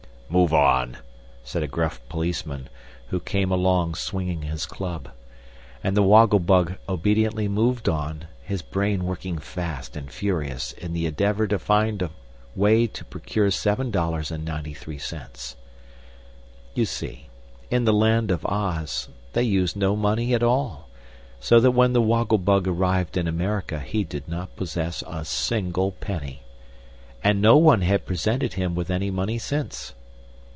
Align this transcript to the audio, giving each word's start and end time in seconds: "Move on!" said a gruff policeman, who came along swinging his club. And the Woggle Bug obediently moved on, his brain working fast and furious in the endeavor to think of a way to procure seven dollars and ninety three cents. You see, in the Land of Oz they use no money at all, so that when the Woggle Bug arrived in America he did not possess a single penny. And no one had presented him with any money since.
"Move 0.33 0.53
on!" 0.53 0.95
said 1.43 1.61
a 1.61 1.67
gruff 1.67 1.99
policeman, 2.07 2.69
who 3.09 3.19
came 3.19 3.51
along 3.51 3.93
swinging 3.95 4.43
his 4.43 4.65
club. 4.65 5.09
And 5.83 5.95
the 5.97 6.01
Woggle 6.03 6.39
Bug 6.39 6.77
obediently 6.87 7.49
moved 7.49 7.89
on, 7.89 8.27
his 8.41 8.61
brain 8.61 9.03
working 9.03 9.39
fast 9.39 9.97
and 9.97 10.09
furious 10.09 10.71
in 10.71 10.93
the 10.93 11.05
endeavor 11.05 11.47
to 11.47 11.59
think 11.59 12.01
of 12.01 12.11
a 12.11 12.13
way 12.57 12.87
to 12.87 13.03
procure 13.03 13.51
seven 13.51 13.91
dollars 13.91 14.31
and 14.31 14.45
ninety 14.45 14.73
three 14.73 14.97
cents. 14.97 15.57
You 16.75 16.85
see, 16.85 17.27
in 17.69 17.83
the 17.83 17.91
Land 17.91 18.31
of 18.31 18.45
Oz 18.45 19.09
they 19.33 19.43
use 19.43 19.75
no 19.75 19.97
money 19.97 20.33
at 20.33 20.41
all, 20.41 20.87
so 21.41 21.59
that 21.59 21.71
when 21.71 21.91
the 21.91 22.01
Woggle 22.01 22.37
Bug 22.37 22.69
arrived 22.69 23.17
in 23.17 23.27
America 23.27 23.81
he 23.81 24.05
did 24.05 24.29
not 24.29 24.55
possess 24.55 25.03
a 25.09 25.25
single 25.25 25.91
penny. 25.91 26.41
And 27.21 27.41
no 27.41 27.57
one 27.57 27.81
had 27.81 28.05
presented 28.05 28.53
him 28.53 28.75
with 28.75 28.89
any 28.89 29.11
money 29.11 29.37
since. 29.37 29.93